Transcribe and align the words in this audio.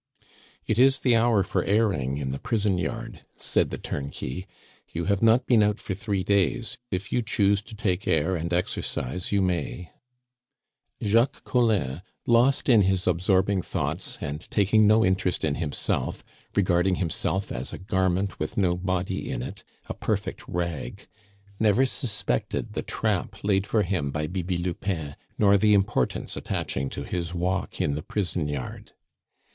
"It 0.65 0.79
is 0.79 0.97
the 0.97 1.15
hour 1.15 1.43
for 1.43 1.63
airing 1.63 2.17
in 2.17 2.31
the 2.31 2.39
prison 2.39 2.79
yard," 2.79 3.21
said 3.37 3.69
the 3.69 3.77
turnkey; 3.77 4.47
"you 4.91 5.05
have 5.05 5.21
not 5.21 5.45
been 5.45 5.61
out 5.61 5.79
for 5.79 5.93
three 5.93 6.23
days; 6.23 6.79
if 6.89 7.11
you 7.11 7.21
choose 7.21 7.61
to 7.61 7.75
take 7.75 8.07
air 8.07 8.35
and 8.35 8.51
exercise, 8.51 9.31
you 9.31 9.43
may." 9.43 9.91
Jacques 11.03 11.43
Collin, 11.43 12.01
lost 12.25 12.67
in 12.67 12.81
his 12.81 13.05
absorbing 13.05 13.61
thoughts, 13.61 14.17
and 14.19 14.49
taking 14.49 14.87
no 14.87 15.05
interest 15.05 15.43
in 15.45 15.53
himself, 15.53 16.23
regarding 16.55 16.95
himself 16.95 17.51
as 17.51 17.71
a 17.71 17.77
garment 17.77 18.39
with 18.39 18.57
no 18.57 18.75
body 18.75 19.29
in 19.29 19.43
it, 19.43 19.63
a 19.85 19.93
perfect 19.93 20.47
rag, 20.47 21.05
never 21.59 21.85
suspected 21.85 22.73
the 22.73 22.81
trap 22.81 23.43
laid 23.43 23.67
for 23.67 23.83
him 23.83 24.09
by 24.09 24.25
Bibi 24.25 24.57
Lupin, 24.57 25.15
nor 25.37 25.59
the 25.59 25.75
importance 25.75 26.35
attaching 26.35 26.89
to 26.89 27.03
his 27.03 27.35
walk 27.35 27.79
in 27.79 27.93
the 27.93 28.01
prison 28.01 28.47
yard. 28.47 28.93